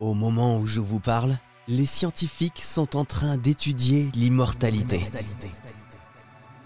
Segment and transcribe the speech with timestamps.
[0.00, 5.00] Au moment où je vous parle, les scientifiques sont en train d'étudier l'immortalité.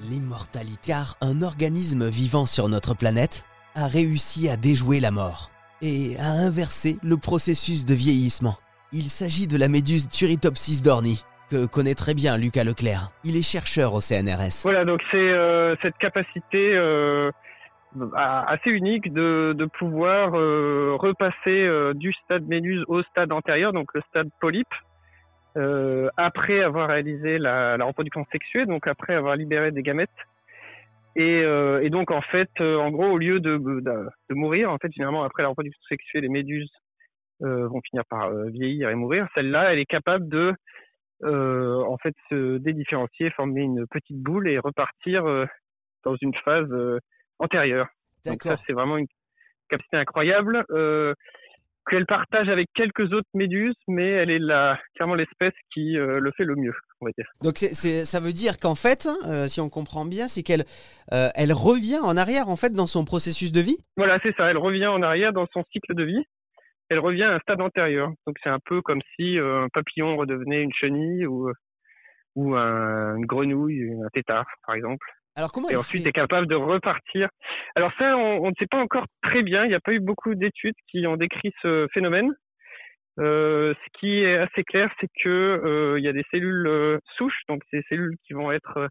[0.03, 5.51] L'immortalité, car un organisme vivant sur notre planète a réussi à déjouer la mort
[5.81, 8.59] et à inverser le processus de vieillissement.
[8.93, 13.13] Il s'agit de la méduse Turritopsis dorni, que connaît très bien Lucas Leclerc.
[13.25, 14.61] Il est chercheur au CNRS.
[14.65, 17.31] Voilà, donc c'est euh, cette capacité euh,
[18.15, 21.37] assez unique de, de pouvoir euh, repasser
[21.67, 24.73] euh, du stade méduse au stade antérieur, donc le stade polype,
[25.57, 30.11] euh, après avoir réalisé la, la, reproduction sexuée, donc après avoir libéré des gamètes.
[31.15, 31.41] Et,
[31.83, 35.25] et donc en fait, en gros, au lieu de, de, de, mourir, en fait, généralement
[35.25, 36.73] après la reproduction sexuée, les méduses
[37.41, 39.29] vont finir par vieillir et mourir.
[39.35, 40.55] Celle-là, elle est capable de
[41.25, 45.47] euh, en fait se dédifférencier, former une petite boule et repartir euh,
[46.05, 46.99] dans une phase euh,
[47.39, 47.89] antérieure.
[48.25, 49.07] Donc ça c'est vraiment une
[49.69, 50.65] capacité incroyable
[51.91, 56.45] qu'elle partage avec quelques autres méduses, mais elle est la, clairement l'espèce qui le fait
[56.45, 57.27] le mieux, on va dire.
[57.43, 59.09] Donc ça veut dire qu'en fait,
[59.49, 60.65] si on comprend bien, c'est qu'elle
[61.11, 63.79] elle revient en arrière en fait dans son processus de vie?
[63.97, 64.49] Voilà, c'est ça.
[64.49, 66.25] Elle revient en arrière dans son cycle de vie
[66.93, 68.13] elle revient à un stade antérieur.
[68.27, 71.55] Donc c'est un peu comme si euh, un papillon redevenait une chenille ou, euh,
[72.37, 75.07] ou un, une grenouille, un tétard par exemple.
[75.35, 77.29] Alors comment et ensuite est capable de repartir.
[77.75, 79.65] Alors ça, on, ne sait pas encore très bien.
[79.65, 82.33] Il n'y a pas eu beaucoup d'études qui ont décrit ce phénomène.
[83.19, 86.99] Euh, ce qui est assez clair, c'est que euh, il y a des cellules euh,
[87.17, 88.89] souches, donc ces cellules qui vont être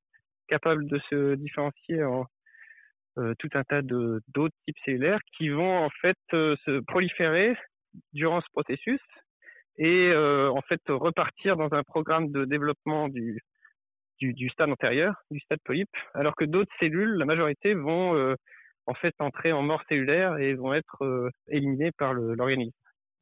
[0.47, 2.25] capables de se différencier en
[3.39, 7.55] tout un tas de d'autres types cellulaires, qui vont en fait se proliférer
[8.13, 9.01] durant ce processus
[9.77, 13.41] et euh, en fait repartir dans un programme de développement du,
[14.21, 18.35] du, du, stade antérieur, du stade polype, alors que d'autres cellules, la majorité, vont euh,
[18.85, 22.71] en fait entrer en mort cellulaire et vont être euh, éliminées par l'organisme.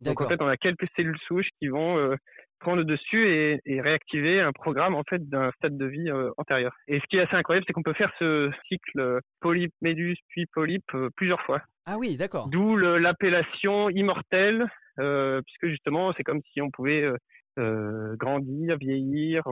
[0.01, 2.15] Donc en fait, on a quelques cellules souches qui vont euh,
[2.59, 6.73] prendre le dessus et, et, réactiver un programme en fait d'un stade de vie antérieur.
[6.87, 10.45] Et ce qui est assez incroyable, c'est qu'on peut faire ce cycle polype méduse puis
[10.53, 11.61] polype plusieurs fois.
[11.85, 12.49] Ah oui, d'accord.
[12.49, 14.65] D'où l'appellation immortelle,
[14.97, 17.09] puisque justement, c'est comme si on pouvait
[17.59, 19.43] euh, euh grandir, vieillir,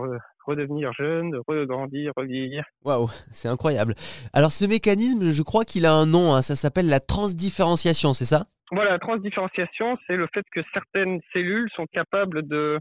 [0.45, 2.63] redevenir jeune, regrandir, revieillir.
[2.83, 3.93] Waouh, c'est incroyable.
[4.33, 8.25] Alors ce mécanisme, je crois qu'il a un nom, hein, ça s'appelle la transdifférenciation, c'est
[8.25, 8.47] ça?
[8.71, 12.79] Voilà, la transdifférenciation, c'est le fait que certaines cellules sont capables de,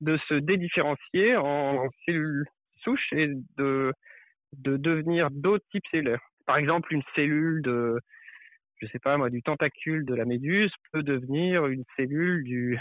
[0.00, 2.46] de se dédifférencier en cellules
[2.82, 3.28] souches et
[3.58, 3.92] de,
[4.56, 6.22] de devenir d'autres types cellulaires.
[6.46, 7.98] Par exemple, une cellule de,
[8.78, 12.78] je sais pas moi, du tentacule de la méduse peut devenir une cellule du,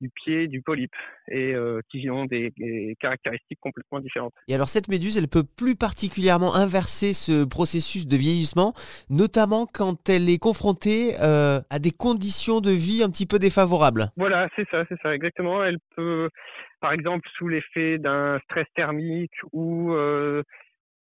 [0.00, 0.94] du pied du polype
[1.28, 4.34] et euh, qui ont des, des, caractéristiques complètement différentes.
[4.48, 8.74] Et alors cette méduse, elle peut plus particulièrement inverser ce processus de vieillissement,
[9.10, 14.10] notamment quand elle est confrontée euh, à des conditions de vie un petit peu défavorables.
[14.16, 15.64] Voilà, c'est ça, c'est ça, exactement.
[15.64, 16.28] Elle peut,
[16.80, 20.42] par exemple, sous l'effet d'un stress thermique ou euh,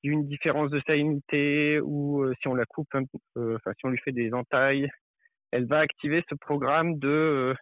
[0.05, 3.97] d'une différence de salinité ou euh, si on la coupe, euh, enfin si on lui
[3.97, 4.87] fait des entailles,
[5.51, 7.53] elle va activer ce programme de euh,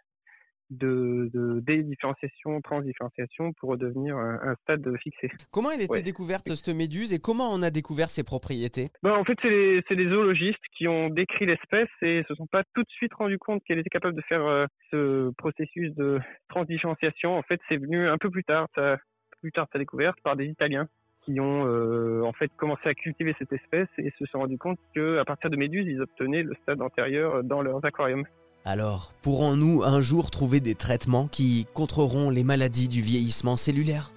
[0.77, 5.31] de, de dédifférenciation, transdifférenciation pour redevenir un, un stade fixé.
[5.51, 6.01] Comment elle ouais.
[6.01, 8.89] découverte cette méduse et comment on a découvert ses propriétés?
[9.01, 12.63] Ben, En fait, c'est les, les, zoologistes qui ont décrit l'espèce et se sont pas
[12.73, 16.19] tout de suite rendu compte qu'elle était capable de faire euh, ce processus de
[16.49, 17.37] transdifférenciation.
[17.37, 18.97] En fait, c'est venu un peu plus tard, ça,
[19.41, 20.87] plus tard sa découverte par des Italiens
[21.25, 24.77] qui ont euh, en fait commencé à cultiver cette espèce et se sont rendus compte
[24.93, 28.25] qu'à partir de méduses, ils obtenaient le stade antérieur dans leurs aquariums.
[28.65, 34.13] Alors, pourrons-nous un jour trouver des traitements qui contreront les maladies du vieillissement cellulaire?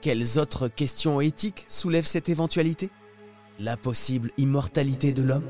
[0.00, 2.88] Quelles autres questions éthiques soulèvent cette éventualité?
[3.58, 5.44] La possible immortalité de l'homme?